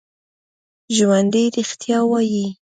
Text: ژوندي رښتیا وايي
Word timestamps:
ژوندي 0.95 1.43
رښتیا 1.55 1.99
وايي 2.09 2.45